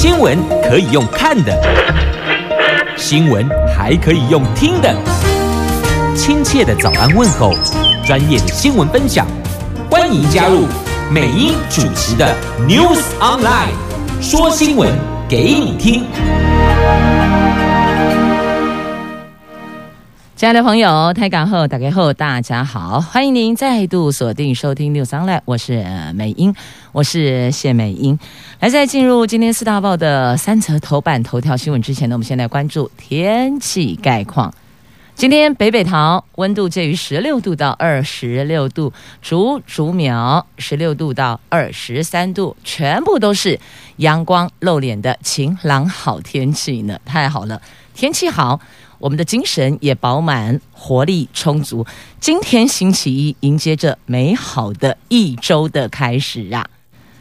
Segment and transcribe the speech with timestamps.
[0.00, 1.52] 新闻可以用看的，
[2.96, 3.44] 新闻
[3.76, 4.94] 还可以用听的。
[6.14, 7.52] 亲切的早安问候，
[8.06, 9.26] 专业的新闻分享，
[9.90, 10.66] 欢迎加入
[11.10, 12.32] 美英主持的
[12.68, 13.72] News Online，
[14.22, 14.88] 说新闻
[15.28, 16.04] 给你听。
[20.36, 25.84] 亲爱的朋友，台港后打开后，大家好，欢迎您再度锁定收听 News Online，我是
[26.14, 26.54] 美英，
[26.98, 28.18] 我是谢美英。
[28.58, 34.52] 来，在进入今天四大报的三则头版头条新闻之前呢，我们先来关注天气概况。
[35.14, 38.92] 今天北北桃温度介于十六度到二十六度，
[39.22, 43.60] 竹竹苗十六度到二十三度，全部都是
[43.98, 47.62] 阳光露脸的晴朗好天气呢，太好了，
[47.94, 48.60] 天气好。
[48.98, 51.86] 我们的精神也饱满，活力充足。
[52.18, 56.68] 今天星期一，迎接着美好的一周的开始啊！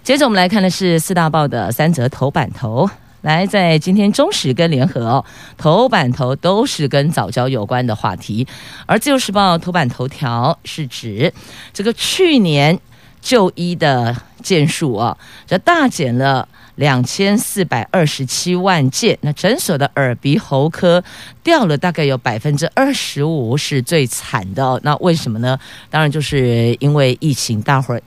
[0.07, 2.89] 接着我们来看的是四大报的三则头版头。
[3.23, 5.25] 来，在今天中时跟联合哦，
[5.57, 8.47] 头版头都是跟早教有关的话题。
[8.85, 11.33] 而自由时报头版头条是指
[11.73, 12.79] 这个去年
[13.19, 16.47] 就医的件数啊，这大减了。
[16.75, 21.03] 两千四百二十七万件，那诊所的耳鼻喉科
[21.43, 24.79] 掉了大概有百分之二十五，是最惨的。
[24.83, 25.59] 那为什么呢？
[25.89, 28.01] 当然就是因为疫情，大伙儿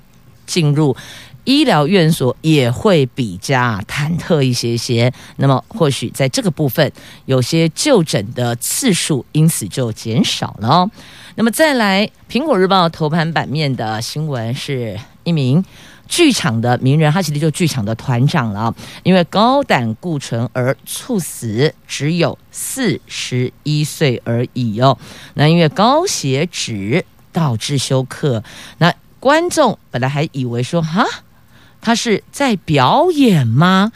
[0.47, 0.97] 进入
[1.45, 3.57] 医疗院所也会比较
[3.89, 5.13] 忐忑一些些。
[5.37, 6.91] 那么或许在这个部分，
[7.27, 10.89] 有些就诊的次数因此就减少了。
[11.37, 15.65] 那么再来，《苹果日报》头版版面的新闻是一名。
[16.13, 24.99] 剧场的名人，他其实就剧场的团长了，因为高胆固醇而猝死，只有四十一岁而已哦。
[25.35, 28.43] 那因为高血脂导致休克，
[28.79, 31.07] 那观众本来还以为说哈，
[31.81, 33.93] 他是在表演吗？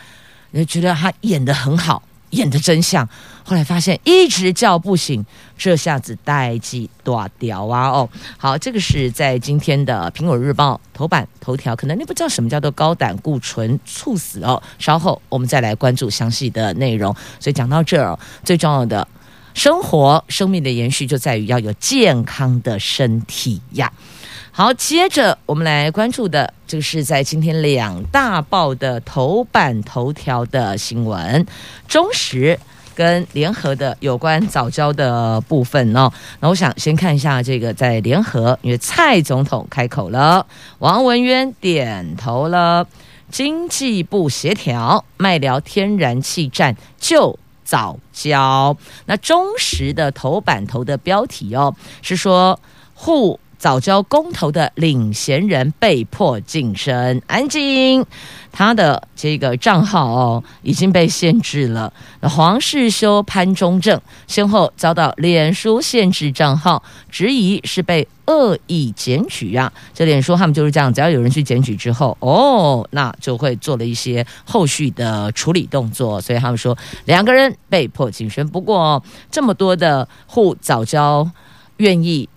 [0.52, 3.08] 就觉得他演得很好，演得真像。
[3.42, 5.26] 后来发现一直叫不醒，
[5.58, 7.88] 这下子代志大掉啊！
[7.90, 8.08] 哦，
[8.38, 14.62] 好，这个是在今天的《苹果日报》头版头条，可能你不知道什么叫做高胆固醇猝死哦。
[14.78, 17.14] 稍后我们再来关注详细的内容。
[17.38, 19.06] 所以讲到这儿，最重要的
[19.52, 23.92] 生活、生命的延续就在于要有健康的身体呀。
[24.56, 31.44] 好，接着我们来关注的，这个是在今天两大报的头版头条的新闻，
[31.88, 32.56] 中时。
[32.94, 40.46] 跟联合的有关藻礁的部分哦，那我想先看一下这个在联合，因为蔡总统开口了，
[40.78, 42.86] 王文渊点头了，
[43.32, 48.76] 经济部协调卖聊天然气站就早交。
[49.06, 52.60] 那中时的头版头的标题哦，是说
[52.94, 53.40] 护。
[53.58, 58.04] 早教公投的领衔人被迫晋升，安静。
[58.56, 61.92] 他的这个账号哦已经被限制了。
[62.20, 69.72] 那黄世修、潘忠正先后遭到脸书限制账号，质疑是被恶意检举啊。
[69.92, 76.20] 这脸书他们就是这样，只要有人去检举之后，哦，那就会做了一些后续的处理动作。
[76.20, 78.48] 所以他们说两个人被迫晋升。
[78.48, 81.28] 不过这么多的互早教
[81.78, 82.28] 愿意。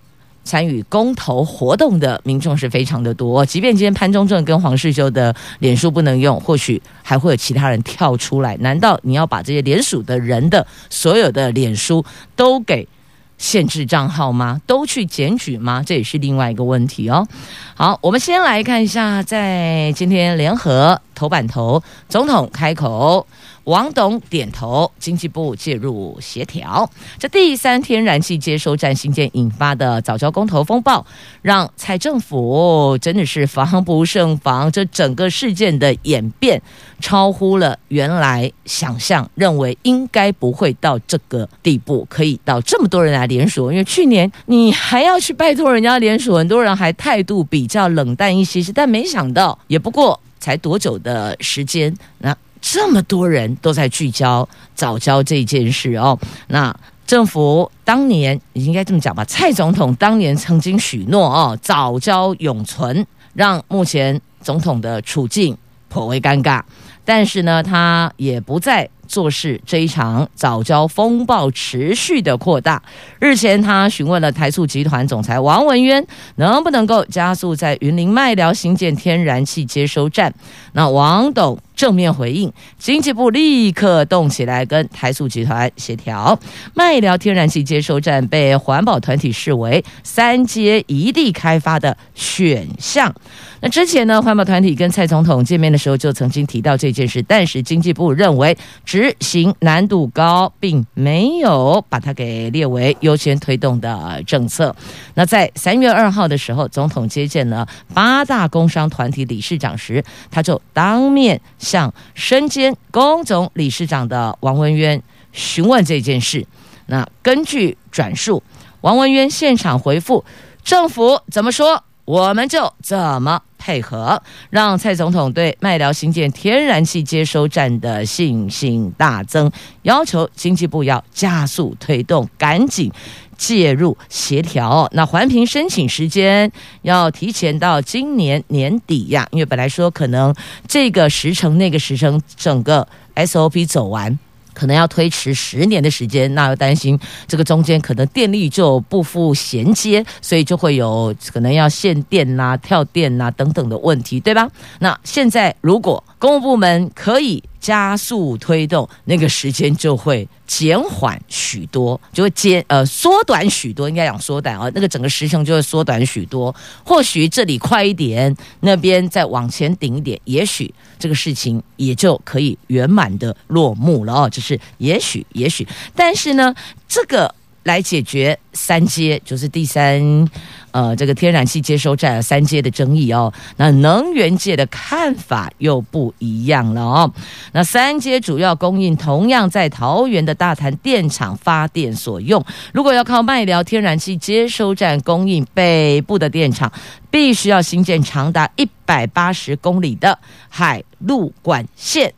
[0.48, 8.56] 参与公投活动的民众是非常的多，即便今天潘忠正跟黄世修的脸书不能用，或许还会有其他人跳出来。
[8.56, 12.02] 难道你要把这些联署的人的所有的脸书
[12.34, 12.88] 都给
[13.36, 14.58] 限制账号吗？
[14.66, 15.82] 都去检举吗？
[15.86, 17.28] 这也是另外一个问题哦。
[17.74, 23.26] 好，我们先来看一下，在今天联合头版头，总统开口。
[23.68, 26.90] 王董点头，经济部介入协调。
[27.18, 31.04] 这第三天然气接收站兴建引发的早交公投风暴，
[31.42, 34.72] 让蔡政府真的是防不胜防。
[34.72, 36.62] 这整个事件的演变
[36.98, 43.70] 超乎了原来想象，认为应该不会到这个地步，可以到这么多人来联署。
[43.70, 52.34] 因为去年你还要去拜托人家联署，很多人还态度比较冷淡一些些，但没想到也不过才多久的时间，那。
[52.60, 56.18] 这么多人都在聚焦早教这件事哦，
[56.48, 56.74] 那
[57.06, 59.24] 政府当年应该这么讲吧？
[59.24, 65.56] 蔡总统当年曾经许诺哦，早教永存，让目前总统的处境
[65.88, 66.62] 颇为尴尬。
[67.04, 68.88] 但是呢，他也不再。
[69.08, 72.82] 做事这一场早教风暴持续的扩大。
[73.18, 76.06] 日前，他询问了台塑集团总裁王文渊，
[76.36, 80.30] 能不能够加速在云林麦寮新建天然气接收站。
[80.72, 86.38] 那王董正面回应，经济部立刻动起来跟台塑集团协调，
[86.74, 93.14] 麦寮天然气接收站被环保团体视为三接一地开发的选项。
[93.60, 104.74] 那之前呢，环保团体跟蔡总统见面的时候就曾经提到这件事，但是经济部认为执行难度高，并没有把它给列为优先推动的政策。
[105.14, 116.46] 那在三月二号的时候，总统接见了八大工商团体理事长时，他就当面向身兼工总理事长的王文渊询问这件事。
[116.86, 118.42] 那根据转述，
[118.80, 120.24] 王文渊现场回复：
[120.64, 129.50] 政府怎么说，我们就怎么配合，让蔡总统对麦寮新建天然气接收站的信心大增，
[129.82, 132.90] 要求经济部要加速推动，赶紧
[133.38, 134.86] 介入协调。
[134.92, 136.52] 那环评申请时间
[136.82, 140.34] 要提前到今年年底呀，因为本来说可能
[140.66, 144.18] 这个时程那个时程整个 SOP 走完。
[144.54, 146.98] 可能要推迟十年的时间，那又担心
[147.28, 154.50] 这个中间可能电力就不复衔接，所以就会有可能要限电呐、跳电呐、等等的问题，对吧？
[154.80, 166.54] 那现在如果公务部门可以加速推动，那个时间就会减缓许多，就会减呃缩短许多，应该讲缩短啊，那个整个时程就会缩短许多。
[166.84, 174.28] 或许这里快一点，那边再往前顶一点，也许这个事情也就可以圆满的落幕了哦。
[174.30, 176.54] 就是也许，也许，但是呢，
[176.88, 177.34] 这个。
[177.64, 180.28] 来解决三阶，就是第三，
[180.70, 183.32] 呃，这个天然气接收站三阶的争议哦。
[183.56, 187.12] 那能源界的看法又不一样了哦。
[187.52, 196.72] 那三阶主要供应同样在桃园的大潭电厂发电所用，如果要靠麦寮天然气接收站供应北部的电厂，
[197.10, 200.18] 必须要新建长达一百八十公里的
[200.48, 202.12] 海陆管线。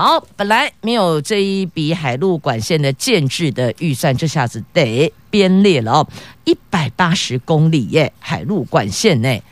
[0.00, 6.06] 好，本来没有这一笔海陆管线的建置的预算，这下子得编列了哦，
[6.44, 9.42] 一百八十公里耶，海陆管线呢，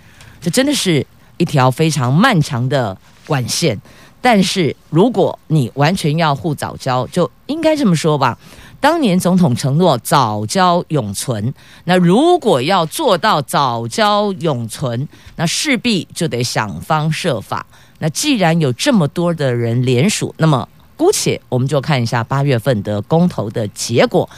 [0.40, 1.04] 这真的是
[1.37, 2.96] 一条非常漫长的
[3.26, 3.76] 管线。
[4.20, 8.38] 但是如果你完全要护早交，就应该这么说吧。
[8.78, 11.52] 当年总统承诺早交永存，
[11.87, 17.66] 那如果要做到早交永存，那势必就得想方设法。
[17.98, 24.28] 那既然有这么多的人联署，那么姑且我们就看一下八月份的公投的结果。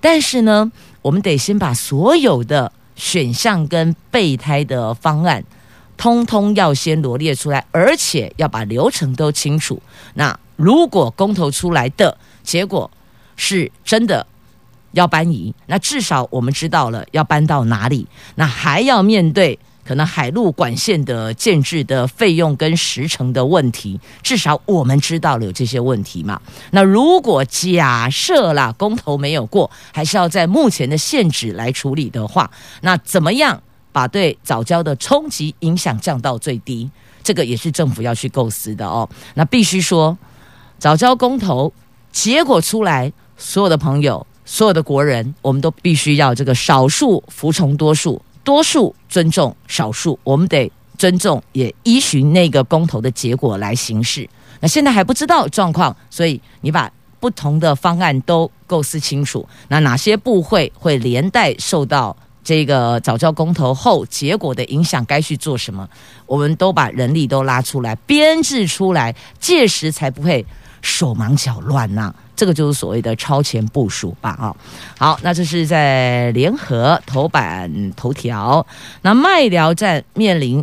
[0.00, 0.70] 但是呢，
[1.02, 5.44] 我们得先把所有的选项跟备胎的方案，
[5.96, 9.80] 通通要先罗列出来，而且要把流程都清楚。
[10.14, 12.90] 那如果公投出来的结果
[13.36, 14.26] 是真的
[14.92, 19.58] 要搬移，那至少我们知道了要搬到哪里，那还要面对。
[19.86, 26.40] 可能海陆管线的建置的费用跟时程的问题，至少我们知道了有这些问题嘛。
[26.72, 32.50] 那如果假设啦，公投没有过，还是要在目前的限制来处理的话，
[32.80, 33.62] 那怎么样
[33.92, 36.90] 把对早教的冲击影响降到最低？
[37.22, 39.08] 这个也是政府要去构思的哦。
[39.34, 40.16] 那必须说，
[40.78, 41.72] 早教公投
[42.10, 48.20] 结果出来，所有的朋友，所有的国人，我们都必须要这个少数服从多数。
[48.46, 54.26] 多数尊重少数，我们得尊重，也依循那个公投的结果来行事。
[54.60, 56.88] 那现在还不知道状况，所以你把
[57.18, 59.44] 不同的方案都构思清楚。
[59.66, 65.04] 那哪些部会会连带受到这个早教公投后结果的影响？
[65.06, 65.88] 该去做什么？
[66.24, 70.46] 我们都把人力都拉出来编制出来，届时才不会
[70.82, 72.14] 手忙脚乱呐。
[72.36, 74.54] 这个就是所谓的超前部署吧，啊，
[74.98, 78.64] 好，那这是在联合头版头条，
[79.02, 80.62] 那麦寮站面临。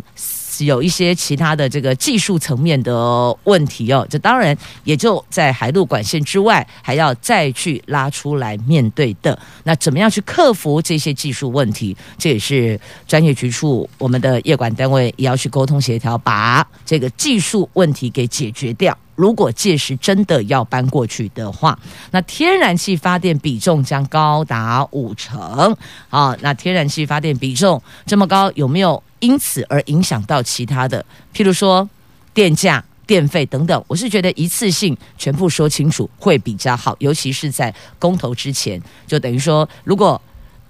[0.60, 9.36] 有一些其他的这个技术层面的问题哦，这当然也就在海陆管线之外，还要再去拉出来面对的。
[9.64, 11.96] 那怎么样去克服这些技术问题？
[12.16, 12.78] 这也是
[13.08, 18.96] 专业局处我们的业管单位也要去沟通协调，把这个技术问题给解决掉。
[19.14, 21.78] 如果届时真的要搬过去的话，
[22.10, 25.76] 那天然气发电比重将高达五成。
[26.08, 29.02] 好，那天然气发电比重这么高，有没有？
[29.20, 31.02] 因此而影响到其他的，
[31.34, 31.88] 譬如说
[32.34, 40.20] 电价、电费等等，我是觉得一次性全部说清楚会比较好，尤其是在公投之前，就等于说，如果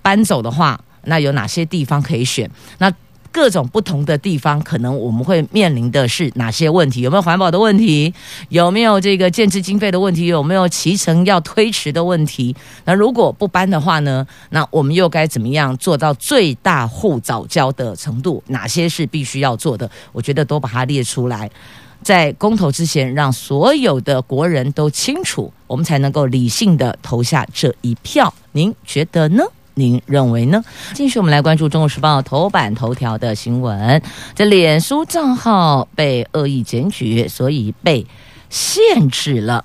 [0.03, 2.49] 搬走的话，那有哪些地方可以选？
[2.79, 2.93] 那
[3.35, 7.01] 各种不同的地方，可能我们会面临的是哪些问题？
[7.01, 8.15] 有没有环保的问题？
[8.49, 10.27] 有没有这个建制经费的问题？
[10.27, 12.55] 有没有期程要推迟的问题？
[12.85, 14.25] 那如果不搬的话呢？
[14.51, 18.41] 那我们又该怎么样做到最大护早交的程度？
[18.47, 19.91] 哪些是必须要做的？
[20.13, 21.51] 我觉得都把它列出来。
[22.03, 28.33] 在公投之前，让所有的国人都清楚，我们才能够理性的投下这一票。
[28.53, 29.43] 您觉得呢？
[29.75, 30.63] 您认为呢？
[30.93, 34.01] 继续，我们来关注《中国时报》头版头条的新闻：
[34.35, 38.07] 这脸书账号被恶意检举，所以被
[38.49, 39.65] 限制了。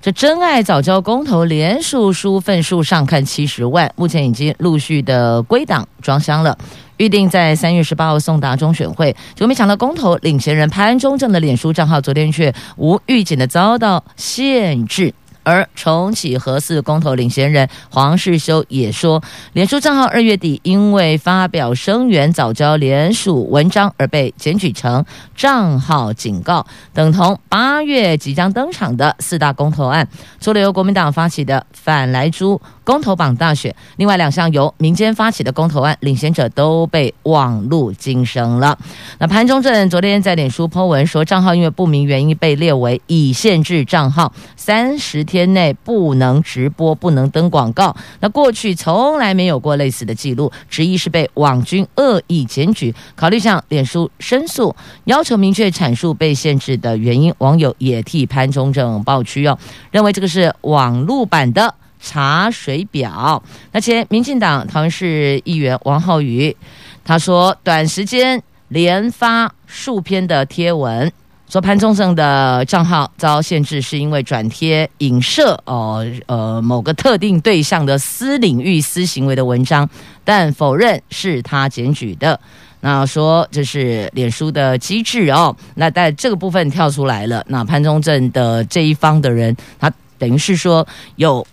[0.00, 6.56] 这真爱早教公投连署书份数上看七十万，目前已经陆续的归档装箱了，
[6.98, 9.10] 预定在三月十八号送达中选会。
[9.34, 15.14] 结果没想到，公投领衔人潘忠正的脸书账号昨天却无预警的遭到限制。
[15.44, 19.22] 而重启核四公投领衔人黄世修也说，
[19.52, 25.04] 脸书账号二月底因为发表声援藻礁连署文章而被检举成
[25.36, 30.08] 账号警告，等同八月即将登场的四大公投案，
[30.40, 38.78] 除了由国民党发起的反莱猪公投榜大选，另外两项由民间发起的公投案，领衔者都被网路惊声了。
[39.18, 47.96] 那潘忠政昨天在脸书 po 文说，账号因为不明原因被列为已限制账号，三十天天内不能直播、不能登广告。
[48.20, 54.74] 那过去从来没有过类似的记录，质疑是被网军恶意检举，考虑向脸书申诉，
[55.06, 57.34] 要求明确阐述被限制的原因。
[57.38, 59.58] 网友也替潘忠正抱屈哦，
[59.90, 61.74] 认为这个是网络版的。
[62.06, 63.42] 查水表。
[63.72, 66.54] 那前民进党桃园市议员王浩宇，
[67.02, 71.10] 他说，短时间连发数篇的贴文，
[71.54, 79.88] 说潘忠正的账号遭限制，是因为转贴影射哦呃某个特定对象的私领域、私行为的文章，
[80.24, 82.40] 但否认是他检举的。
[82.80, 85.54] 那说这是脸书的机制哦。
[85.76, 90.84] 那在这个部分跳出来了，那潘忠正的这一方的人，他等于是说
[91.14, 91.46] 有。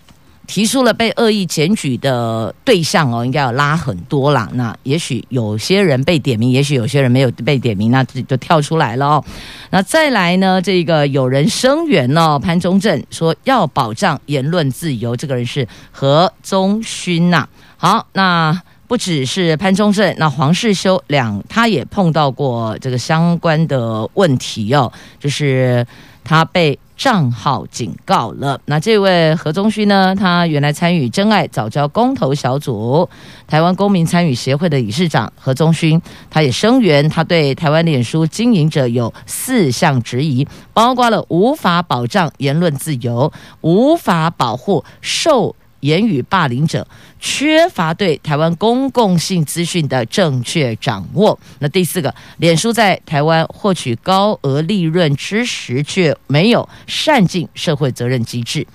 [0.46, 4.48] 提出了被恶意检举的对象哦，应该要拉很多啦。
[4.54, 9.24] 那也许有些人被点名，也许有些人没有被点名，那就跳出来了哦。
[9.70, 10.60] 那再来呢？
[10.60, 17.48] 这个有人声援哦，潘忠正说要保障言论自由，这个人是何宗勋呐。
[17.76, 25.86] 好，那不只是潘忠正，那黄世修两他也碰到过这个相关的问题哦，就是
[26.24, 26.78] 他被。
[27.02, 28.60] 账号警告了。
[28.66, 30.14] 那这位何宗勋呢？
[30.14, 33.10] 他原来参与真爱早教公投小组，
[33.48, 43.32] 台湾公民参与协会的理事长何宗勋，他也声援，他对台湾脸书经营者有四项质疑，包括了无法保障言论自由，
[43.62, 45.56] 无法保护受。
[45.82, 46.84] 言语霸凌者
[47.20, 51.38] 缺乏对台湾公共性资讯的正确掌握。
[51.60, 58.66] 那第四个，脸书在台湾获取高额利润之时，却没有善尽社会责任机制。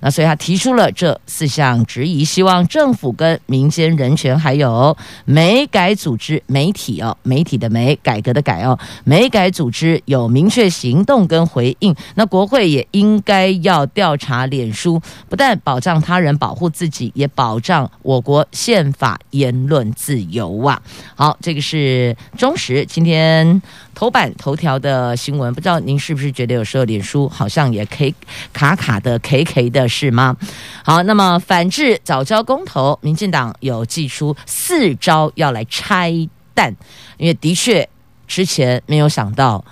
[0.00, 11.94] 那所以他提出了这四项质疑，希望政府跟民间人权还有媒改组织媒体哦，媒体的媒改革的改哦，媒改组织有明确行动跟回应。
[12.14, 20.80] 那国会也应该要调查脸书，不但保障他人，保护自己，也保障我国宪法言论自由啊。
[21.14, 23.60] 好，这个是中时今天。
[24.00, 28.14] 头版头条的新闻，不知道您是不是觉得有时候脸书好像也可以
[28.50, 30.34] 卡卡的、K K 的是吗？
[30.82, 36.10] 好，那么反制藻礁公投，民进党有祭出四招要来拆
[36.54, 36.74] 弹，
[37.18, 37.86] 因为的确
[38.26, 39.62] 之前没有想到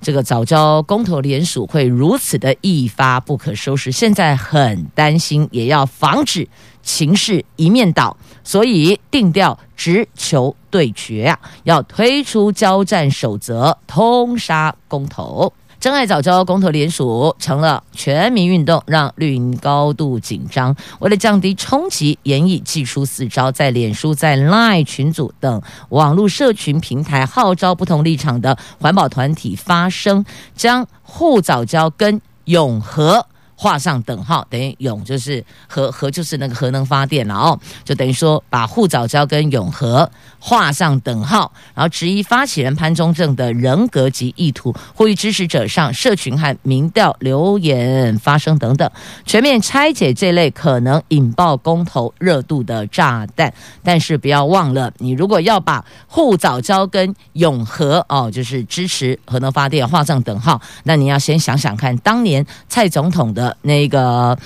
[0.00, 6.48] 这个藻礁公投联署会如此的一发不可收拾，现在很担心，也要防止
[6.90, 8.16] 情势一面倒。
[8.42, 15.52] 所以定调直球对决啊，要推出交战守则，通杀公投。
[15.78, 20.74] 真爱早教公投联署成了全民运动，让绿营高度紧张。
[20.98, 33.26] 为了降低冲击，严议祭出四招，在脸书、在 Line 群组等网络社群平台号召不同立场的环保团体发声，将护早教跟永和。
[33.60, 48.90] 画上等号，等于永就是核，核就是那个核能发电了哦，就等于说把护藻礁跟永和画上等号，然后质疑发起人潘宗正的人格及意图，呼吁支持者上社群和民调留言发声等等，
[49.26, 53.52] 全面拆解这类可能引爆公投热度的炸弹。
[53.84, 63.49] 但是不要忘了，你如果要把护藻礁跟永和哦，就是支持核能发电画上等号，那你要先想想看，当年蔡总统的。
[63.62, 64.36] 那个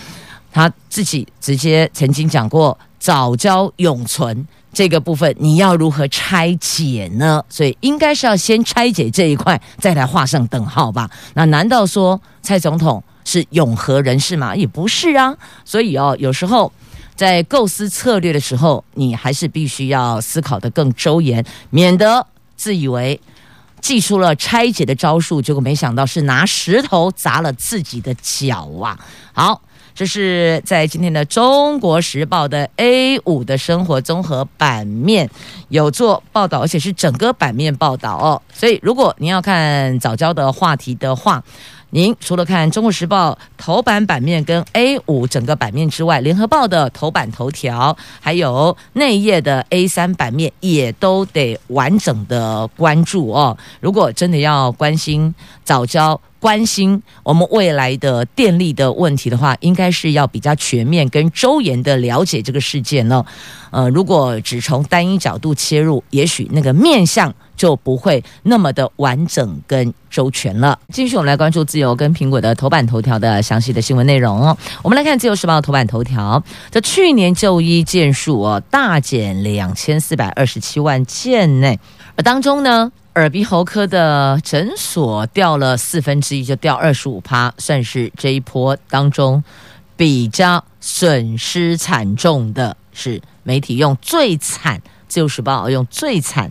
[0.53, 7.45] 他自己直接曾经讲过“早教永存”这个部分，你要如何拆解呢？
[7.49, 11.09] 所以应该是要先拆解这一块，再来画上等号吧？
[11.35, 14.55] 那难道说蔡总统是永和人士吗？
[14.57, 15.37] 也不是啊。
[15.65, 16.73] 所以哦，有时候
[17.15, 23.21] 在构思策略的时候，你还是必须要思考得更周延，免得自以为。
[23.85, 28.99] 祭出了拆解的招数，结果没想到是拿石头砸了自己的脚啊！
[29.35, 29.61] 好。
[29.97, 35.31] 这是在今天的《中国时报》的 A 五的生活综合版面
[35.69, 38.43] 有做报道，而且是整个版面报道哦。
[38.53, 41.45] 所以，如果您要看早教的话题的话，
[41.95, 53.57] 您除了看《中国时报》头版版面跟 A 五整个版面之外，《联合报》的头版头条还有内页的 A 三版面也都得完整的关注哦。
[53.79, 55.33] 如果真的要关心
[55.63, 63.25] 早教，关心我们未来的电力的问题的话，应该是要比较全面跟周延的了解这个事件呢。
[63.71, 70.79] 呃，如果只从单一角度切入，也许那个面向就不会那么的完整跟周全了。
[70.93, 74.57] 继续，我们来关注自由跟苹果的头版头条的详细的新闻内容哦。
[74.83, 81.79] 我们来看自由时报头版头条，这去年就医件数哦大减两千四百二十七万件内，
[82.17, 82.91] 而当中呢。
[83.17, 89.45] 耳鼻喉科的诊所掉了四分之一，就掉二十五趴，算是这一波当中
[89.97, 92.77] 比较损失惨重的。
[92.93, 96.51] 是媒体用最惨，自由时报用最惨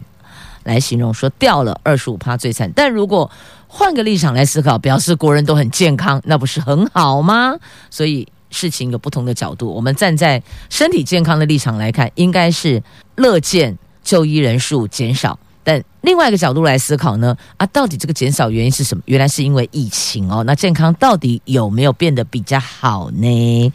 [0.63, 2.72] 来形容，说掉了二十五趴最惨。
[2.75, 3.29] 但如果
[3.67, 7.55] 换个立场来思考，表示国人都很健康，那不是很好吗？
[7.89, 12.82] 所以事情有不同的角度，我们站在身体健康的立场来看，应该是
[13.15, 15.38] 乐见就医人数减少。
[15.63, 19.01] 但另外一个角度来思考呢，啊，到底这个减少原因是什么？
[19.05, 20.43] 原来是因为疫情哦。
[20.43, 23.74] 那健康到底有没有变得比较好呢？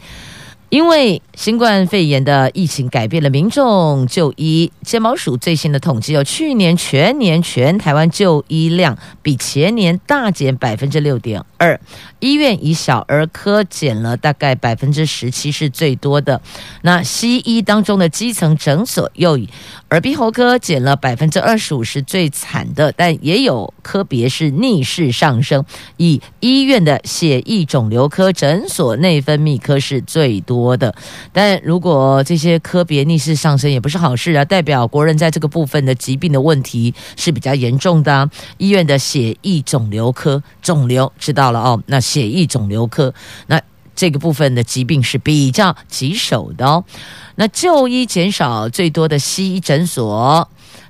[0.69, 4.71] 因为新冠肺炎的疫情改变了民众就医。
[4.83, 11.79] 健保署最新的统计，有去年全年全台湾就医量比前年大减百分之六点二，
[12.19, 16.41] 医院以小儿科减了大概百分之十七是最多的。
[16.81, 19.49] 那西医当中的基层诊所又以
[19.91, 25.65] 耳鼻喉科减了百分之二十五是最惨的，但也有科别是逆势上升，
[25.97, 30.77] 以医院的血液肿瘤科诊所、内分泌科是最多。
[30.77, 30.93] 的，
[31.33, 38.29] 但如果这些科别逆势上升，也不是好事啊，代表国人在这个部分的疾病的问题是比较严重的。
[38.59, 43.11] 医院的血液肿瘤科，肿瘤知道了哦，那血液肿瘤科，
[43.47, 43.59] 那
[43.95, 46.83] 这个部分的疾病是比较棘手的哦。
[47.39, 50.49] 那就医减少最多的西医诊所。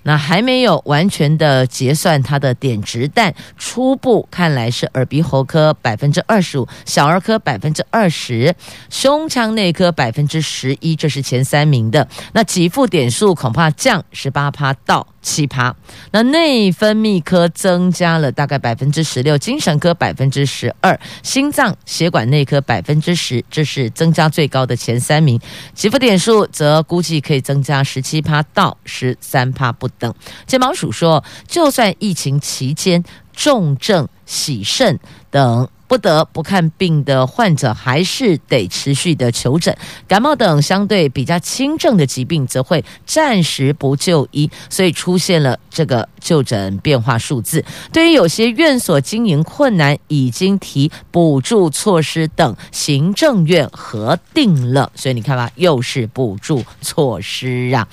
[0.10, 8.56] 那还没有完全的结算它的点值，但初步看来是耳鼻喉科百分之二十五，小儿科百分之二十，
[8.90, 12.08] 胸腔内科百分之十一，这是前三名的。
[12.34, 15.76] 那给付点数恐怕降十八趴到七趴。
[16.10, 25.40] 那内分泌科增加了大概百分之十六，精神科百分之十二，心脏血管内科百分之十，这是增加最高的前三名。
[25.76, 29.88] 给付点数则估计可以增加十七趴到十三趴不。
[30.00, 30.12] 等。
[30.48, 39.76] 健保署说，就算疫情期间重症、洗肾等不得不看病的患者，还是得持续的求诊。
[40.08, 47.66] 感冒等相对比较轻症的疾病，则会暂时不就医，所以出现了这个就诊变化数字。
[47.92, 54.92] 对于有些院所经营困难，已经提补助措施等，行政院核定了。
[54.94, 57.88] 所以你看吧，又是补助措施啊。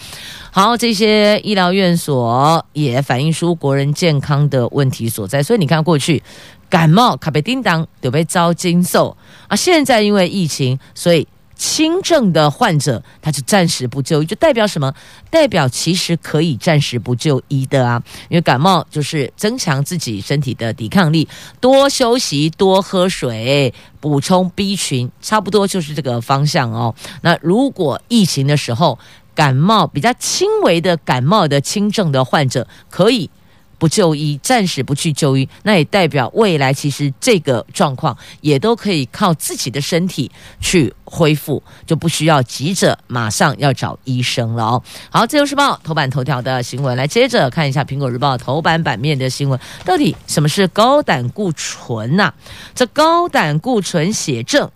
[0.50, 5.42] 好，这些医疗院所也反映出国人健康的问题所在。
[5.42, 6.22] 所以你看，过去
[6.68, 9.16] 感冒卡被叮当就被遭禁售
[9.48, 14.92] 啊，现在因为疫情，所以轻症的患者他就暂时不就医，就代表什么？
[15.30, 21.26] 代表其实可以暂时不就医的啊，因为感冒就是增强自己身体的抵抗力，
[21.60, 26.94] 多休息，多喝水，补充 B 群，差不多就是这个方向哦。
[27.22, 28.98] 那如果疫情的时候，
[29.34, 33.30] 感冒比较轻微的感冒的轻症的患者可以
[33.78, 44.82] 不就医，暂时不去就医，那也代表未来其实这个状况也都可以靠自己的身体去恢复，就不需要急着马上要找医生了哦。
[45.10, 52.32] 好，自由时报头版头条的新闻，来接着看一下苹果日报头版版面的新闻，到底什么是高胆固醇呐、
[52.74, 54.70] 这高胆固醇血症。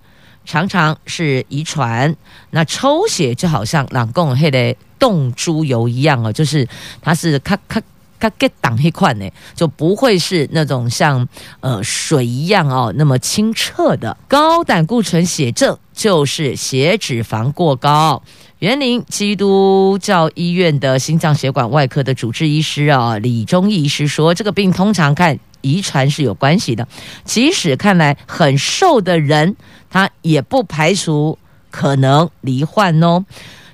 [0.47, 2.17] 常常是遗传，
[2.51, 6.67] 那抽血就好像人讲黑的冻猪油一样哦，就是
[7.03, 7.81] 它是咔咔
[8.21, 11.27] 咔给挡一块呢，就不会是那种像
[11.59, 14.17] 呃水一样哦那么清澈的。
[14.29, 18.23] 高胆固醇血症就是血脂肪过高。
[18.61, 26.87] 园林基督教医院的心脏血管外科的主治医师啊李忠义医师说，这个病通常看遗传是有关系的，
[27.25, 29.57] 即使看来很瘦的人。
[29.93, 31.37] 他也不排除
[31.69, 33.25] 可能罹患哦。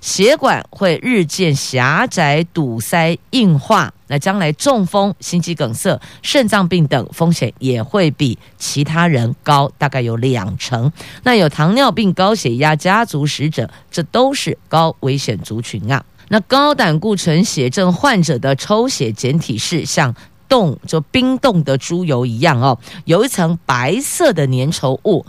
[0.07, 10.93] 血管会日渐狭窄、堵塞、硬化，那将来中风、心肌梗塞、肾脏病等风险也会比其他人高，大概有两成。
[11.25, 16.05] 那有糖尿病、高血压、家族史者，这都是高危险族群啊。
[16.29, 20.15] 那高胆固醇血症患者的抽血检体是像
[20.49, 25.27] 冻就冰冻的猪油一样哦，有一层白色的粘稠物。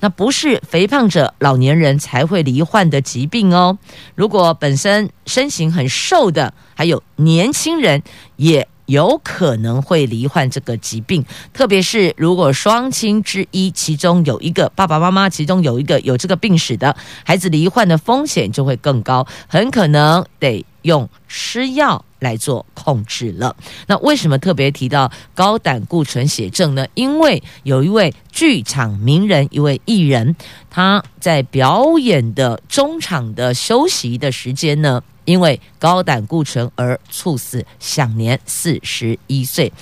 [0.00, 3.78] 那不是肥胖者、老年人才会罹患的疾病哦。
[4.14, 8.02] 如果本身身形很瘦的，还有年轻人，
[8.36, 11.24] 也有可能会罹患这个疾病。
[11.52, 22.04] 特别是如果双亲之一，其中有一个爸爸妈妈，其中有一个有这个病史的孩子，罹患的风险就会更高，很可能得用吃药。
[22.20, 23.56] 来做控制了。
[23.86, 26.86] 那为什么特别提到高胆固醇血症呢？
[26.92, 30.36] 因为有一位剧场名人，一位艺人，
[30.68, 39.72] 他在表演的中场的休息的时间呢，因为高胆固醇而猝死，享年四十一岁。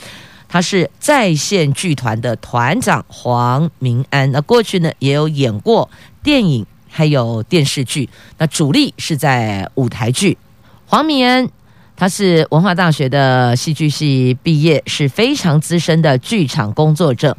[0.49, 4.31] 他是在线剧团的团长黄明安。
[4.33, 5.91] 那过去呢，也有演过
[6.23, 8.09] 电影，还有电视剧。
[8.39, 10.39] 那主力是在舞台剧。
[10.87, 11.49] 黄明安。
[12.01, 17.37] 他是文化大学的戏剧系毕业，是非常资深的剧场工作者，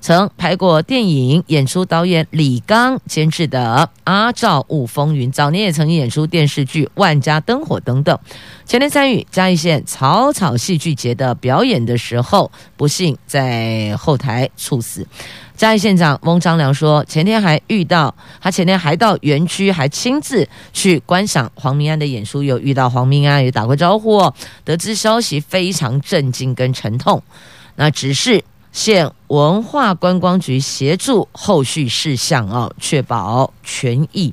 [0.00, 8.18] 曾拍过电影，演出导演李刚监制的《阿罩雾风云》，早年也曾演出电视剧《万家灯火》等等。
[8.64, 15.06] 前年参与嘉义县草草戏剧节的表演的时候，不幸在后台猝死。
[15.54, 24.32] 嘉义县长翁章良说，前天还遇到他，前天还到园区，还亲自去观赏黄明安的演出，有遇到黄明安，也打过招呼。
[24.64, 27.22] 得知消息非常震惊跟沉痛，
[27.76, 34.32] 那只是县文化观光局协助后续事项哦，确保权益。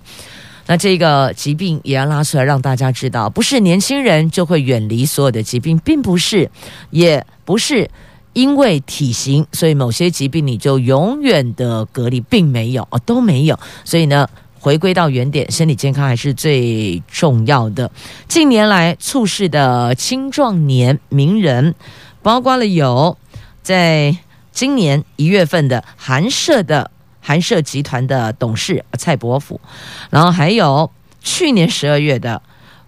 [0.67, 6.50] 那这个疾病也要拉出来让大家知道，不是年轻人就会远离所有的疾病，并不是，
[6.89, 7.89] 也不是。
[8.34, 13.58] 因为体型，所以某些疾病你就永远的隔离，并没有哦，都没有。
[13.84, 17.89] 所以呢，回归到原点，身体健康还是最重要的。
[18.28, 21.73] 近年来猝逝的青壮年名人，
[22.21, 23.17] 包括了有
[23.63, 24.15] 在
[24.58, 26.89] 今年一月份的韩舍的
[27.22, 29.62] 韩舍集团的董事蔡伯甫，
[30.10, 30.89] 然后还有
[31.22, 32.41] 去年十二月的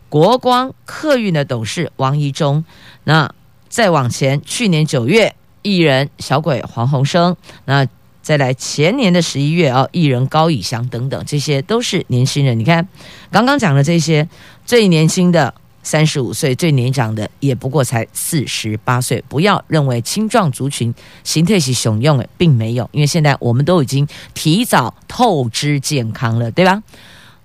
[0.10, 2.66] 国光客运的董事王一中。
[3.04, 3.32] 那
[3.68, 5.36] 再往前，去年九月。
[5.62, 7.86] 艺人小鬼黄鸿升，那
[8.24, 12.58] 再来前年的十一月哦，艺人高以翔等等，这些都是年轻人。
[12.58, 12.88] 你看，
[13.30, 14.28] 刚刚讲的这些，
[14.66, 19.24] 最年轻的三十五岁，最年长的也不过才四十八岁。
[19.28, 26.82] 不要认为青壮族群形态是雄用的，并没有，因为现在我们都已经提早透支健康了，对吧？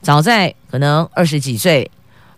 [0.03, 1.91] 早在可能二十几岁、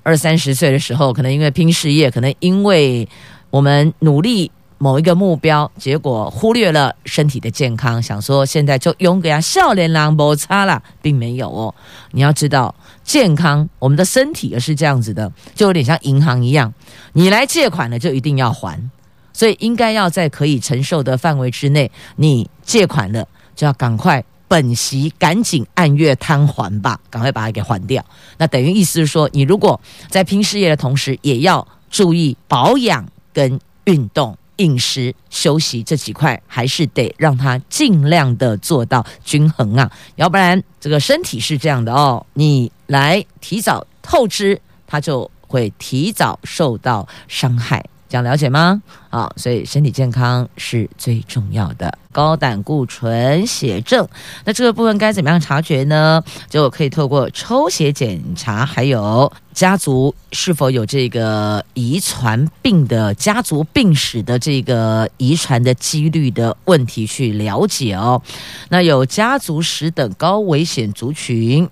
[0.03, 3.09] 二三十岁的时候，可能因为拼事业，可能因为
[3.51, 4.51] 我们努力。
[4.79, 11.75] 某一个目标，结果忽略了身体的健康，想说现在就用给啊少年郎摩擦了，并没有哦。
[12.11, 12.75] 你要知道，
[13.07, 16.75] 健康，我们的身体也是这样子的，就有点像银行一样，
[17.13, 18.91] 你来借款了就一定要还，
[19.33, 28.05] 所以应该要在可以承受的范围之内，你借款了就要赶快本息赶紧按月摊还吧，赶快把它给还掉。
[28.39, 34.37] 那等于意思是说，你如果在拼事业的同时，也要注意保养跟运动。
[34.57, 47.85] 饮食、休息这几块还是得让他尽量的做到均衡啊，要不然这个身体是这样的哦，你来提早透支，他就会提早受到伤害。
[48.09, 48.83] 这样了解吗？
[49.11, 51.99] 好，所以身体健康是最重要的。
[52.13, 54.09] 高胆固醇血症，
[54.45, 56.23] 那这个部分该怎么样察觉呢？
[56.49, 68.23] 就可以透过抽血检查，还有家族是否有这个遗传病的家族病史的这个遗传的几率的问题去了解哦。
[68.71, 71.69] 那有家族史等高危险族群，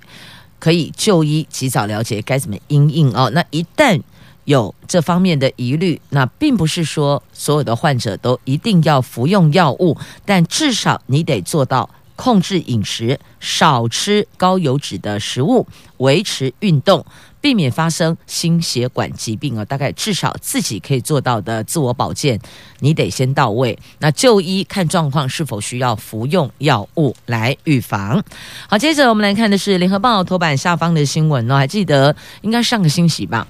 [0.58, 3.30] 可以就医及早了解该怎么因应哦。
[3.30, 3.98] 那一旦
[4.44, 17.04] 有这方面的疑虑，那并不是说所有的患者都一定要服用药物，但至少你得做到控制饮食，少吃高油脂的食物，维持运动，
[17.40, 19.64] 避免发生心血管疾病啊。
[19.64, 22.38] 大概至少自己可以做到的自我保健，
[22.78, 23.76] 你得先到位。
[23.98, 28.22] 那就医看状况，是否需要服用药物来预防。
[28.68, 33.48] 好，接着我们来看的是联合报头版下方的新闻哦，还记得应该上个星期吧。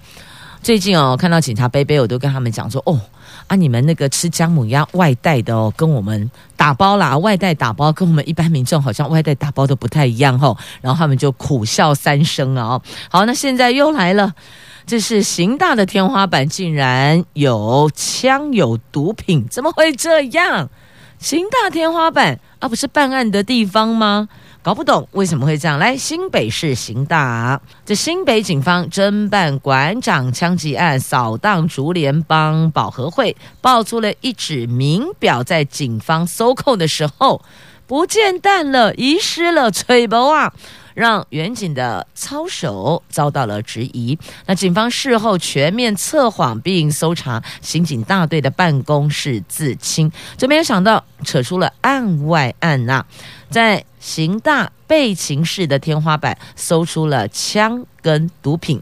[0.65, 2.99] 最近哦，看到警察杯杯，我都跟他们讲说哦，
[3.49, 10.57] 啊，你们那个吃姜母鸭外带的哦，跟我们打包啦，外带打包跟我们一般民众好像外带打包都不太一样吼、哦。
[10.81, 12.83] 然后他们就苦笑三声啊、哦。
[13.11, 14.33] 好，那现在又来了，
[14.87, 20.71] 这是刑大的天花板竟然有枪有毒品，怎么会这样？
[21.19, 24.31] 刑大天花板啊，不是办案的地方吗？
[24.65, 25.79] 搞不懂为什么会这样。
[25.79, 37.43] 来，新北市刑大，这新北警方侦办馆长枪击案，扫荡竹联帮保和会，爆出了一纸名表，在警方搜扣的时候
[37.87, 40.55] 不见蛋了，遗失了，吹不啊！
[40.95, 44.19] 让员警的操守遭到了质疑。
[44.47, 53.05] 那警方事后全面测谎，并搜查刑警大队的办公室自清，就没有想到扯出了案外案呐、
[53.51, 58.81] 在刑大备勤室的天花板搜出了枪跟毒品，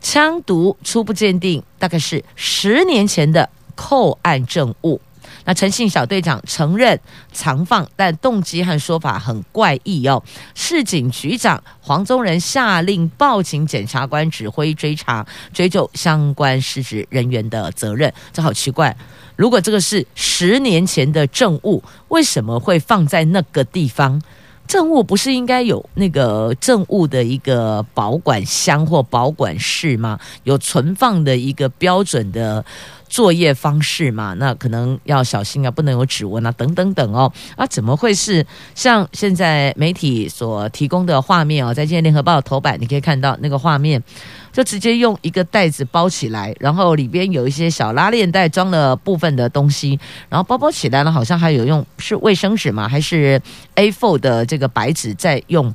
[0.00, 5.00] 枪毒初步鉴定大概是十年前的扣案证物。
[5.44, 6.98] 那陈信小队长承认
[7.32, 10.22] 藏放，但动机和说法很怪异哦。
[10.54, 18.12] 市警局长黄宗仁下令报警检察官指挥追查，追究相关失职人员的责任。
[18.32, 18.96] 这好奇怪，
[19.36, 24.20] 如果这个是十年前的证物，为什么会放在那个地方？
[24.66, 30.18] 证物不是应该有那个证物的一个保管箱或保管室吗？
[30.44, 32.64] 有存放的一个标准的。
[33.12, 37.30] 作业方式嘛，那可能要小心啊，不能有指纹啊，等等等哦。
[37.56, 41.74] 啊，怎么会是像现在媒体所提供的画面哦？
[41.74, 44.02] 在今天联合报头版，你可以看到那个画面，
[44.52, 52.86] 就直接用一个袋子包起来，然后里边有一些小拉链袋装了部分的东西，然后包包起来呢，好像还有用是卫生纸吗？
[52.88, 53.40] 还是
[53.74, 55.74] A4 的这个白纸在用？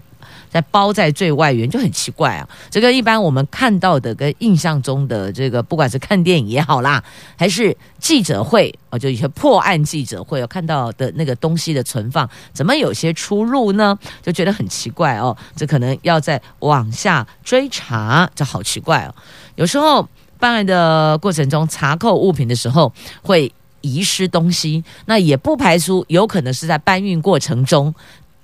[0.57, 2.49] 在包在最外缘就很奇怪啊！
[2.71, 7.03] 这个一般我们看到的跟印象中的这个，不管是看电影也好啦，
[7.37, 13.95] 还是记者会啊，就一些破案记者会有看到的那个东西的存放，怎么有些出入呢？
[14.23, 15.37] 就觉得很奇怪哦。
[15.55, 19.13] 这可能要再往下追查，这好奇怪哦。
[19.57, 22.91] 有时候办案的过程中查扣物品的时候
[23.21, 27.93] 会遗失东西，那也不排除有可能是在搬运过程中。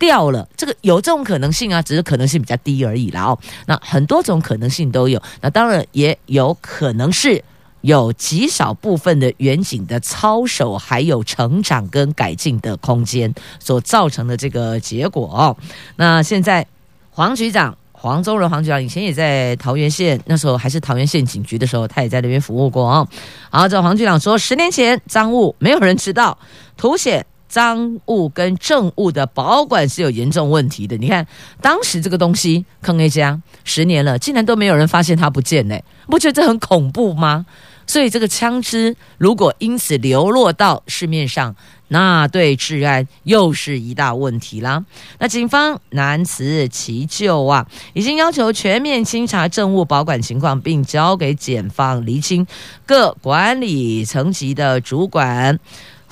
[0.04, 3.40] 掉了，这个有这种可能性啊，只是可能性比较低而已啦哦。
[3.68, 7.42] 那很多种可能性都有，那当然也有可能是
[7.80, 15.56] 有极少部分的远景的操守还有成长跟改进的空间所造成的这个结果哦。
[15.96, 16.68] 那现在
[17.10, 23.08] 黄局长黄宗仁黄局长以前也在桃园县，那时候还是桃园县警局的时候，他也在那边服务过哦。
[23.50, 26.38] 好，这黄局长说，十年前赃物没有人知道，
[26.76, 27.26] 凸显。
[27.54, 30.98] 赃物跟证物的保管是有严重问题的。
[30.98, 31.28] 你看，
[31.62, 37.46] 当时这个东西坑 A 家十年了，竟然都没有人发现它不见呢，不觉得这很恐怖吗？
[37.86, 41.56] 所以这个枪支如果因此流落到市面上，
[41.90, 44.84] 那对治安又是一大问题啦。
[45.20, 52.48] 那警方难辞其咎啊，已经要求全面清查证物保管情况，并交给检方厘清
[52.88, 55.60] 各管理层级的主管。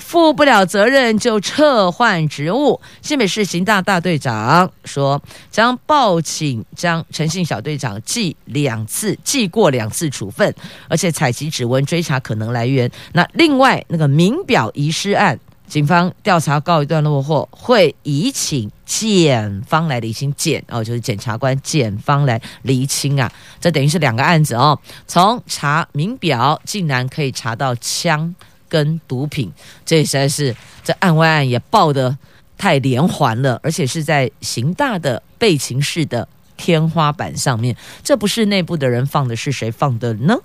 [0.02, 2.82] 负不了责任就撤换职务。
[3.02, 10.54] 新北市刑大大队长说，将报请将陈姓小队长记两次，记过两次处分，
[10.90, 12.92] 而且采集指纹追查可能来源。
[13.14, 20.34] 那另外那个名表遗失案，警方调查告一段落后，会移请检方来厘清。
[20.36, 24.78] 检哦，就是检察官检方来厘清啊，这等于是两个案子哦。
[25.08, 28.36] 从查名表，竟然可以查到枪。
[28.72, 29.52] 跟毒品，
[29.86, 32.18] 这实在是这案外案也报得
[32.58, 40.38] 太连环了，而且是在刑大的备勤室的天花板上面，这不是内部的人放的，是谁放的呢？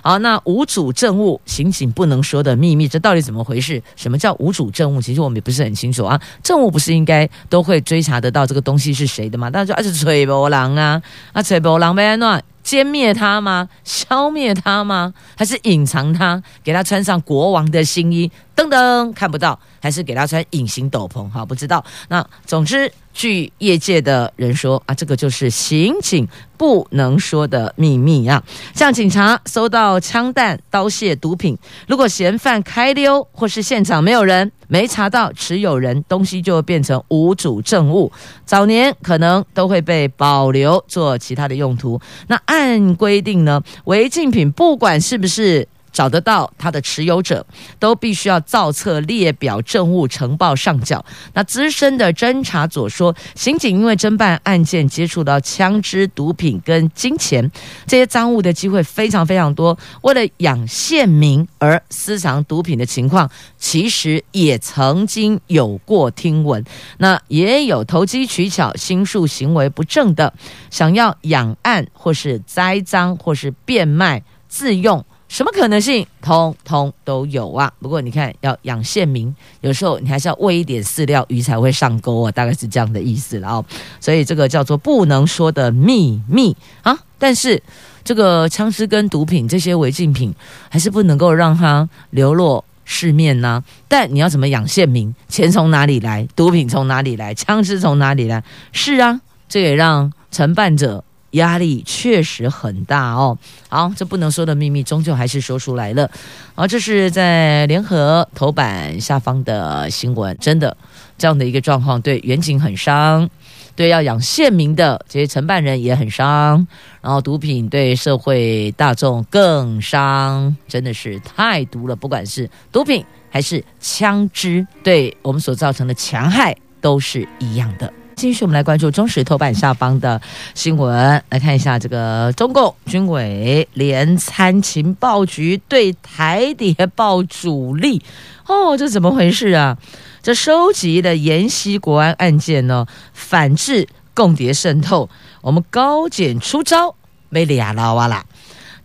[0.00, 3.82] 好，那无主证物，刑警不能说的秘密，这到底怎么回事？
[3.94, 5.02] 什么叫无主证物？
[5.02, 6.18] 其实我们也不是很清楚啊。
[6.42, 9.50] 证物不是应该都会追查得到这个东西是谁的吗？
[9.50, 12.40] 大家说啊，是吹波狼啊，啊，吹波狼呗，那。
[12.66, 13.68] 歼灭他吗？
[13.84, 15.14] 消灭他吗？
[15.36, 16.42] 还是隐藏他？
[16.64, 18.28] 给他穿上国王的新衣？
[18.56, 19.58] 噔噔，看不到。
[19.78, 21.30] 还是给他穿隐形斗篷？
[21.30, 21.84] 好，不知道。
[22.08, 28.42] 那总之，据业界的人说啊，这个就是刑警不能说的秘密啊。
[28.74, 38.10] 像警察搜到枪弹、刀械、毒品，如果嫌犯开溜，或是现场没有人，没查到持有人，东西就会变成无主证物。
[38.44, 42.00] 早年可能都会被保留做其他的用途。
[42.26, 45.68] 那按规定呢，违禁品不管是不是。
[45.96, 47.46] 找得到它的持有者，
[47.78, 51.02] 都必须要造册列表、证物呈报上缴。
[51.32, 57.50] 那资深的侦查组说，刑警因为侦办案件接触到枪支、毒品跟金钱
[57.86, 66.62] 这些赃物的机会非常非常多，为了养线民而私藏毒品的情况，其实也曾经有过听闻。
[66.98, 70.34] 那也有投机取巧、心术行为不正的，
[70.70, 75.02] 想要养案或是栽赃或是变卖自用。
[75.28, 77.70] 什么可能性，通通都有啊！
[77.80, 83.64] 不过你看，要养线民，有时候你还是要喂一点饲料，鱼才会上钩啊，大概是这样的意思了哦。
[84.00, 86.96] 所以这个叫做不能说的秘密啊。
[87.18, 87.60] 但是
[88.04, 90.32] 这个枪支跟毒品这些违禁品，
[90.70, 95.12] 还是不能够让它流落市面呐、但你要怎么养线民？
[95.28, 96.26] 钱从哪里来？
[96.36, 97.34] 毒品从哪里来？
[97.34, 98.44] 枪支从哪里来？
[98.70, 101.02] 是啊，这也让承办者。
[101.36, 103.38] 压力确实很大哦。
[103.70, 106.10] 好，这不能说的秘密，终究还是说出来了。
[106.54, 110.76] 好，这是在联合头版下方的新闻，真的
[111.16, 113.28] 这样的一个状况，对远景很伤，
[113.74, 116.66] 对要养线民的这些承办人也很伤，
[117.00, 121.94] 然后毒品对社会大众更伤，真的是太毒了。
[121.94, 127.92] 不管是毒品还是枪支，对我们所造成的强害都是一样的。
[128.16, 130.18] 继续，我们来关注中时头版下方的
[130.54, 138.02] 新闻，来看一下这个中共军委联参情报局对台谍报主力
[138.46, 139.76] 哦，这怎么回事啊？
[140.22, 145.10] 这收集的延禧国安案件呢，反制共谍渗透，
[145.42, 146.94] 我们高检出招
[147.28, 148.24] 没俩啦哇啦。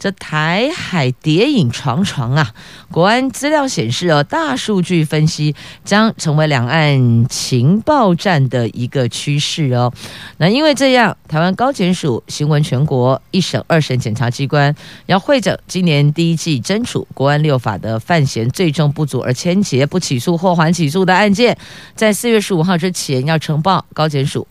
[0.01, 2.55] 这台海谍影重重啊！
[2.91, 5.53] 国安资料显示哦，大数据分析
[5.85, 9.93] 将成为两岸情报战的一个趋势哦。
[10.37, 21.55] 那因为这样，台湾高检署新闻全国一审、二审检察机关要会诊今年第一季侦处国安六法的犯嫌罪证不足而签结不起诉或缓起诉的案件，
[21.95, 24.47] 在四月十五号之前要呈报高检署。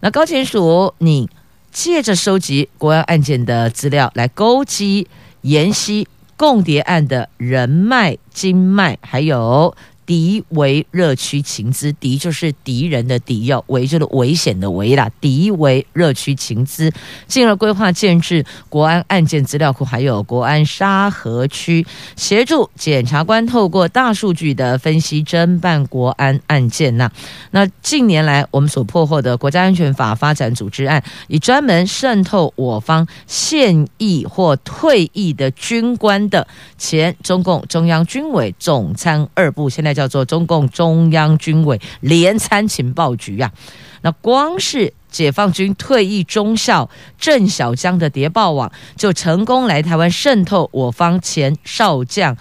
[0.00, 1.30] 那高检署你。
[1.72, 5.06] 借着收集国安案件的资料来勾稽
[5.42, 9.76] 延禧共谍案的人脉、经脉，还有。
[10.10, 15.08] 敌为热区情资，敌就是敌人的敌，要危就是危险的危啦。
[15.20, 16.92] 敌为热区情资，
[17.28, 26.96] 进而规划建置国安案件资料库，还有国安沙河区，协助检察官透过大数据的分析侦办国安案件。
[26.96, 27.08] 那
[27.52, 43.52] 那近年来我们所破获的国家安全法发展组织案，以专门渗透我方现役或退役的军官的前中共中央军委总参二部，现在叫叫做中共中央军委联参情报局啊，
[44.00, 52.34] 那光是解放军退役中校郑小江的谍报网，就成功来台湾渗透我方前少将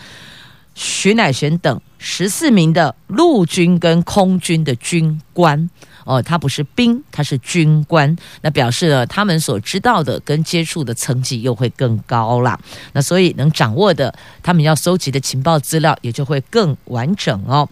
[0.73, 5.69] 徐乃玄等十四名的陆军跟空军的军官。
[6.09, 12.59] 哦，他不是兵，他是军官，那表示了他们所知道的跟接触的层级又会更高啦。
[12.93, 17.69] 那所以能掌握的，他们要搜集的情报资料也就会更完整哦。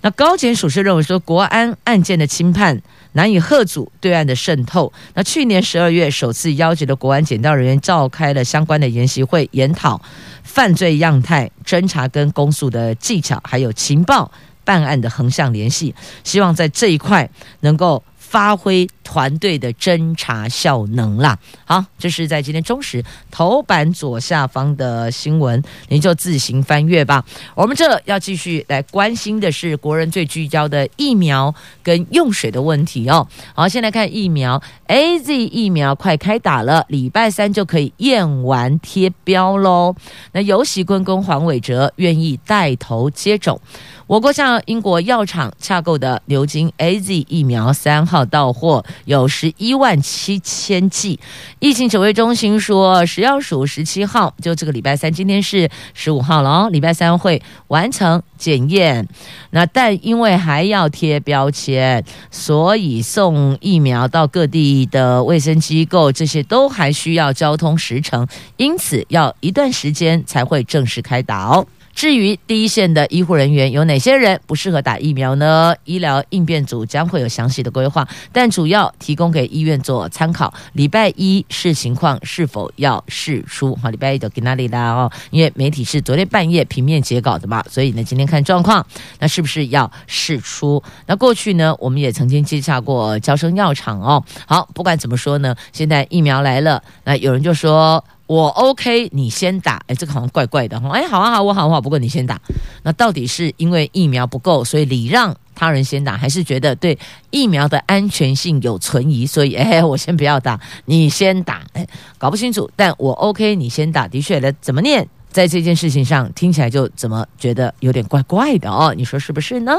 [0.00, 2.80] 那高检署是认为说，国安案件的轻判
[3.12, 4.90] 难以遏阻对岸的渗透。
[5.14, 10.00] 那去年十二月首次邀集的国安检调人员召开了相关的研习会，研讨
[10.42, 14.30] 犯罪样态、侦查跟公诉的技巧，还有情报。
[14.66, 21.38] 办案的横向联系，希望在这一块能够发挥团队的侦查效能啦。
[21.64, 27.24] 好，这是在今天中时头版左下方的新闻，您就自行翻阅吧。
[27.54, 33.28] 我们这要继续来关心的是国人最聚焦的疫苗跟用水的问题哦。
[33.54, 39.94] 好，先来看疫苗，AZ 疫苗快开打了，礼拜三就可以验完贴标喽。
[40.32, 43.60] 那游锡堃跟黄伟哲愿意带头接种。
[44.08, 51.18] 我国向英国药厂洽购的牛津 AZ 疫苗三号到货，有十一万七千剂。
[51.58, 59.06] 疫情指挥中心说，食药署十七号就这个礼拜三，今天是十五号了哦，礼拜三会完成检验。
[59.50, 71.66] 那但因为还要贴标签，所以送疫苗到各地的卫生机构，这些都还需要交通时程，因此要一段时间才会正式开打哦。
[71.96, 75.74] 至于第一线的医护人员有哪些人不适合打疫苗呢？
[75.86, 80.52] 医疗应变组将会有详细的规划，但主要提供给医院做参考。
[80.74, 83.74] 礼拜一视情况是否要试出？
[83.76, 88.86] 好，礼拜一就给那里啦哦，因为媒体是昨天半夜平面截稿的嘛，所以呢今天看状况，
[89.18, 90.82] 那是不是要试出？
[91.06, 94.22] 那过去呢我们也曾经接洽过娇生药厂哦。
[94.44, 98.04] 好，不管怎么说呢，现在疫苗来了，那有人就说。
[98.26, 99.80] 我 OK，你先打。
[99.86, 100.90] 哎，这个好像怪怪的哈。
[100.90, 102.40] 哎，好啊好，我好我好，不过你先打。
[102.82, 106.98] 那到底是因为疫苗不够，所以礼让他人先打，还是觉得对
[107.30, 111.62] 疫苗的安全性有存疑，所以哎， 我先不要打，你先打。
[111.72, 111.86] 哎，
[112.18, 114.08] 搞不清楚，但我 OK，你先打。
[114.08, 115.08] 的确的，怎么念？
[115.36, 118.94] 在这件事情上听起来就怎么觉得有点怪怪的哦？
[118.96, 119.76] 你说是不是呢？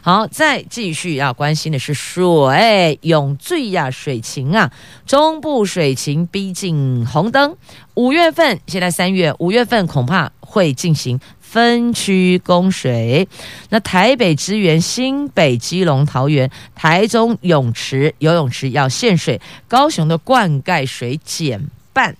[0.00, 4.72] 好，再继续要关心的是水，用最呀水情啊，
[5.04, 7.54] 中部水情逼近红灯。
[7.92, 13.28] 五月份，现在三月，五月份恐怕会进行分区供水。
[13.68, 19.38] 那台北支援新北、基隆、桃园、台中泳池游泳池要限水，
[19.68, 21.60] 高雄的灌溉水减
[21.92, 22.16] 半。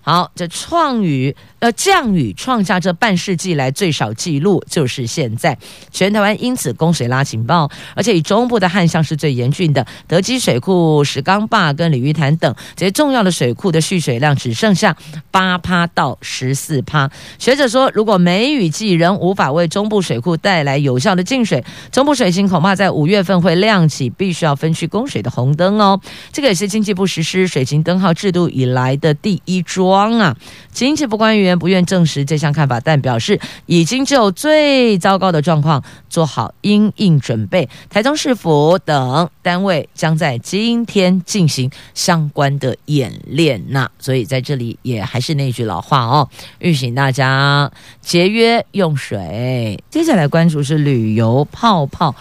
[0.00, 5.56] 好，这创雨呃降雨创下这半世纪来最少纪录，就是现在
[5.90, 14.96] 全台湾因此供水拉警报，而且以中部的旱象是最严峻的，德基水库、石冈坝跟鲤鱼潭等这些重要的水库的蓄水量只剩下
[15.30, 17.10] 八趴到十四趴。
[17.38, 26.00] 学者说，如果梅雨季仍无法为中部水库带来有效的净水，中部水情恐怕在五月份会亮起必须要分区供水的红灯哦。
[26.32, 30.18] 这个也是经济部实施水情灯号制度以来的第一桩。
[30.18, 30.36] 啊！
[30.72, 35.80] 经济部官不愿证实这项看法，但表示已经就最糟糕的状况
[36.10, 37.68] 做好因应准备。
[37.88, 43.88] 台中市府等单位将在今天进行相关的演练那。
[44.00, 46.28] 所以在这里也还是那句老话哦，
[46.58, 47.70] 预请大家
[48.00, 49.82] 节约用水。
[49.90, 52.14] 接下来关注是旅游泡泡。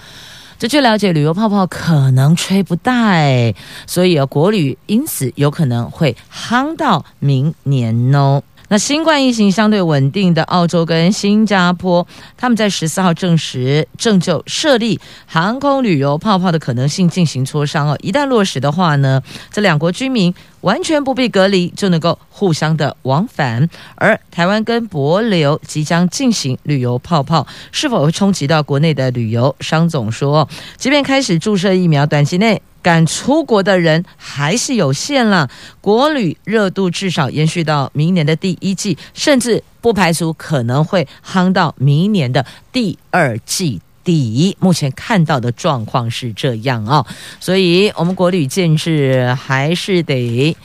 [0.60, 3.14] 这据了解，旅游泡泡可能吹不大，
[3.86, 8.42] 所以啊，国旅因此有可能会夯到明年哦。
[8.70, 12.06] 那新冠疫情相对稳定的澳洲跟新加坡，
[12.36, 17.98] 他们在十四号证实正就设立航空旅游泡泡的可能性进行磋商哦。
[18.02, 23.70] 一旦落实的话呢，这两国居民完全不必隔离，就能够互相的往返。
[23.96, 29.56] 而台湾跟博流即将进行旅游泡泡，是否会冲击到国内的旅游？
[29.62, 32.62] 商总说，即便开始注射疫苗，短期内。
[32.88, 35.50] 敢出国的人还是有限了，
[35.82, 44.56] 国旅热度至少延续到明年的第一季，甚至不排除可能会夯到明年的第二季底。
[44.62, 47.06] 目前看到的状况是这样哦，
[47.42, 50.56] 所以我们国旅建制还是得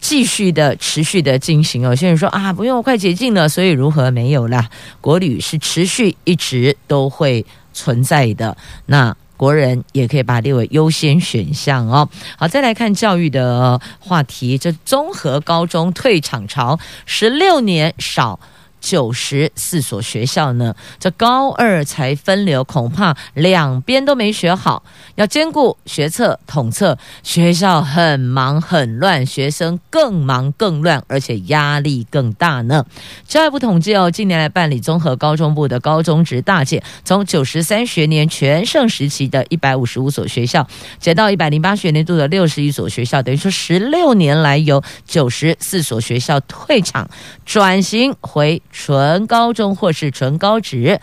[0.00, 1.90] 继续的、持续的进行哦。
[1.90, 4.68] 有些人说啊，不用，快解禁了，所以如何没有了？
[5.00, 8.56] 国旅是持续一直都会存在的。
[8.86, 9.16] 那。
[9.40, 12.06] 国人也可以把它列为优先选项哦。
[12.36, 18.38] 好，再来看教育的话题，这综合高中退场潮，十六年少。
[18.80, 24.82] 九十四所学校呢，这高二才分流，恐怕两边都没学好，
[25.14, 32.84] 要兼顾学测、统测，学校很忙很乱，学生更忙更乱，而且压力更大呢。
[33.28, 40.66] 教育部统计哦，近年来办理综合高中部的高中职大减，从九十三学年全盛时期的一百五十五所学校，
[40.98, 47.08] 减到一百零八学年度的六十一所学校，等于说十六年来有九十四所学校退场
[47.44, 48.62] 转型回。
[48.70, 51.00] 纯高中或是纯高职，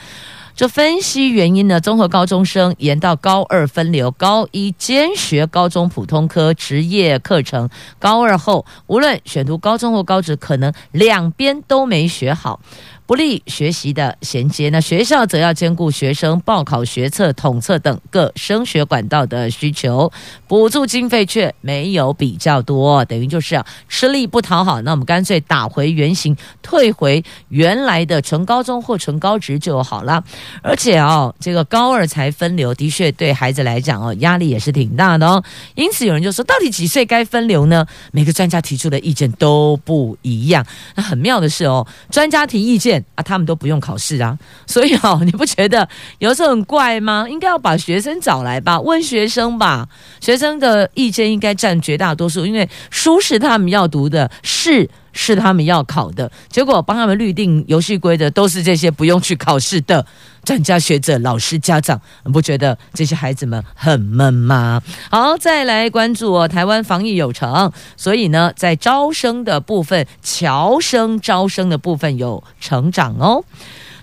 [0.56, 1.80] 这分析原因呢？
[1.80, 12.60] 综合高中生延到高二分流，高一兼学高中普通科职业课程，高二后无论选读高中或高职，可能两边都没学好。
[13.08, 20.12] 不利学习的衔接，那学校则要兼顾学生报考学测、统测等各升学管道的需求，
[20.46, 24.82] 补助经费却没有比较多，等于就是啊吃力不讨好。
[24.82, 30.22] 那我们干脆打回原形，退回原来的纯高中或纯高职就好了。
[30.62, 35.42] 而且哦，这个高二才分流，的确对孩子来讲哦压力也是挺大的哦。
[35.76, 37.88] 因此有人就说，到底几岁该分流呢？
[38.12, 40.66] 每个专家提出的意见都不一样。
[40.96, 42.97] 那很妙的是哦，专家提意见。
[43.16, 45.88] 啊，他们都不用考试啊，所以哦，你不觉得
[46.20, 47.26] 有时候很怪吗？
[47.30, 49.88] 应该要把学生找来吧，问学生吧，
[50.20, 60.06] 学生的意见应该占绝大多数，因为书是他们要读的，是是他们要考的，结果帮他们律定游戏规则都是这些不用去考试的
[60.44, 64.80] 专家学者、老师、家长，你不觉得这些孩子们很闷吗？
[65.10, 73.44] 好，再来关注哦，台湾防疫有成，所以呢，在招生的部分，侨生招生的部分有成长哦。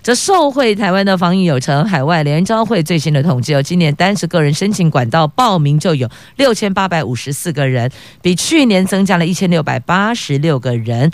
[0.05, 7.91] 则受惠台湾的防疫有成，海外联招会最新的统计哦，今年单是个人申请管道报名就有六千八百五十四个人，
[8.21, 11.09] 比去年增加了一千六百八十六个人，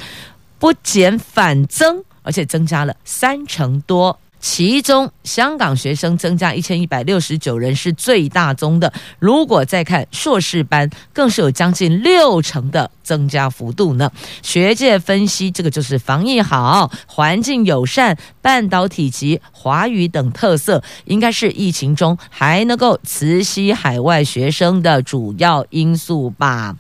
[0.59, 4.19] 不减反增，而且增加了三成多。
[4.41, 8.91] 其中香港学生增加一千一百六十九人是最大宗的。
[9.19, 14.11] 如果再看硕士班，更是有将近六成的增加幅度呢。
[14.41, 26.75] 学界分析，这个就是防疫好、环境友善、半导体及华语等特色，应该是疫情中还能够磁吸海外学生的主要因素吧。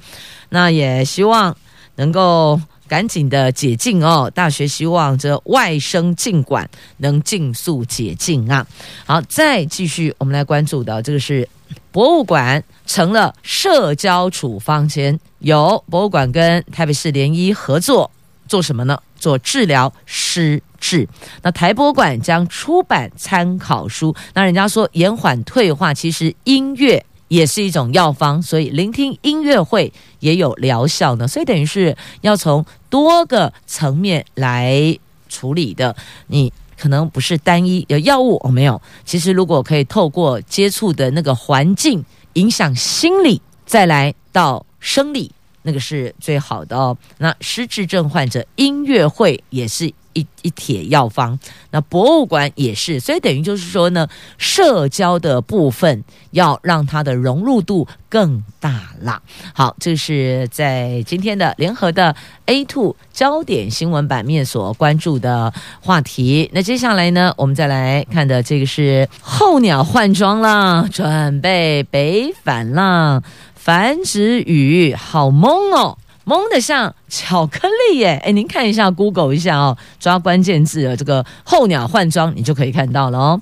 [0.49, 1.55] 那也希望
[1.95, 2.59] 能够
[2.91, 4.29] 赶紧的解禁哦！
[4.35, 8.67] 大学希望这外生进馆能尽速解禁啊！
[9.05, 11.47] 好，再继续，我们来关注的这个是
[11.89, 18.11] 博物馆成了社交处方间，有博物馆跟台北市联医合作
[18.45, 19.01] 做什么呢？
[19.15, 21.07] 做治疗失智。
[21.43, 24.13] 那台博馆将出版参考书。
[24.33, 27.05] 那人家说延缓退化，其实音乐。
[27.31, 31.25] 也是一种药方，所以聆听音乐会也有疗效呢。
[31.25, 35.95] 所以等于是要从多个层面来处理的。
[36.27, 38.81] 你可能不是单一有药物，我、哦、没有。
[39.05, 42.03] 其实如果可以透过接触的那个环境
[42.33, 45.31] 影响心理，再来到生理，
[45.63, 46.97] 那个是最好的哦。
[47.17, 49.93] 那失智症患者音乐会也是。
[50.13, 51.39] 一一帖药方，
[51.69, 54.05] 那博物馆也是，所以等于就是说呢，
[54.37, 59.21] 社交的部分要让它的融入度更大啦。
[59.53, 62.13] 好，这是在今天的联合的
[62.45, 66.49] A2 焦点新闻版面所关注的话题。
[66.51, 73.23] 那接下来呢，我们再来看的这个是候鸟换装啦，准备北返啦，
[73.63, 75.99] 繁殖羽好萌哦。
[76.23, 78.19] 萌的像巧克力耶！
[78.25, 83.41] 哎，您看一下，Google 一下哦，抓关键字啊，这个候鸟换装，你就可以看到了哦。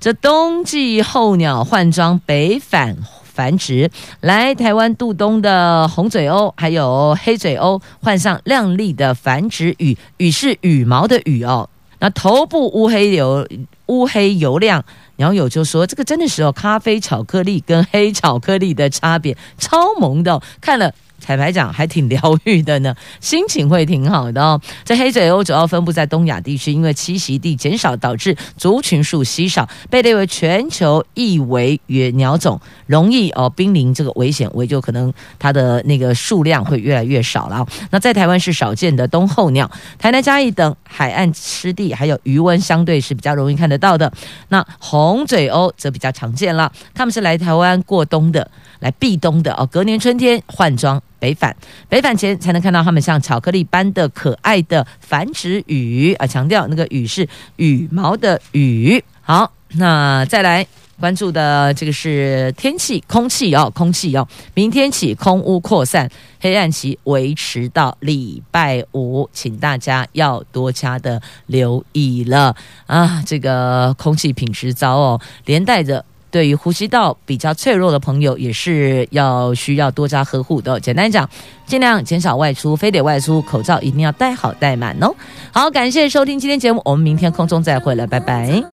[0.00, 3.88] 这冬季候鸟换装北返繁殖，
[4.20, 11.68] 来台湾渡冬的红嘴鸥还有黑嘴鸥换上亮丽的繁殖羽，羽是羽毛的羽哦。
[11.98, 13.46] 那头部乌黑油
[13.86, 14.84] 乌黑油亮，
[15.16, 20.92] 然后有就说这个真的是哦，咖啡巧克力跟黑巧克力的差别，超萌的哦，看了。
[21.18, 24.60] 彩排奖还挺疗愈的呢， 心情会挺好的哦。
[24.84, 37.66] 这黑嘴鸥主要分布在东亚地区，因为栖息地减少导致族群数稀少，被列为全球易危野鸟种，容易哦濒临这个危险，危就可能它的那个数量会越来越少了。
[37.90, 44.12] 那在台湾是少见的冬候鸟，台南嘉义等海岸湿地还有鱼温相对是比较容易看得到的。
[44.48, 48.48] 那红嘴鸥则比较常见了，他们是来台湾过冬的。
[48.80, 51.56] 来避冬的哦，隔年春天换装北返，
[51.88, 56.26] 北返前才能看到它们像巧克力般的可爱的繁殖羽啊！
[56.26, 59.02] 强调那个羽是羽毛的羽。
[59.22, 60.66] 好，那再来
[61.00, 66.08] 关注的这个是天气，空气哦，空气哦，明天起空污扩散，
[66.40, 72.54] 黑暗期维持到礼拜五，请大家要多加的留意了
[72.86, 73.22] 啊！
[73.26, 76.04] 这个空气品质糟哦，连带着。
[76.30, 80.78] 对于呼吸道比较脆弱的朋友，也是要需要多加呵护的。
[80.80, 81.28] 简单讲，
[81.66, 85.14] 尽量减少外出，非得外出，口罩一定要戴好戴满哦。
[85.52, 88.66] 好，感谢收听今天节目，我们明天空中再会了，拜拜。